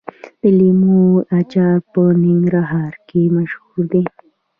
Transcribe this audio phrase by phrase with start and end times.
[0.41, 1.01] د لیمو
[1.39, 4.03] اچار په ننګرهار کې مشهور دی.